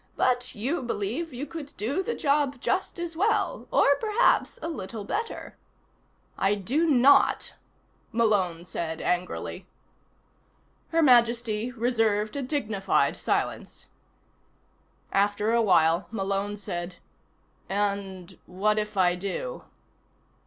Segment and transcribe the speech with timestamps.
[0.17, 5.03] "But you believe you could do the job just as well, or perhaps a little
[5.05, 5.57] better."
[6.39, 7.53] "I do not,"
[8.11, 9.67] Malone said angrily.
[10.89, 13.89] Her Majesty reserved a dignified silence.
[15.11, 16.95] After a while Malone said:
[17.69, 19.65] "And what if I do?"